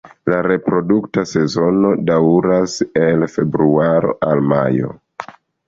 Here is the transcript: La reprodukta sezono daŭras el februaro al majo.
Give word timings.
La 0.33 0.37
reprodukta 0.45 1.25
sezono 1.31 1.91
daŭras 2.09 2.79
el 3.03 3.29
februaro 3.37 4.19
al 4.33 4.45
majo. 4.55 4.93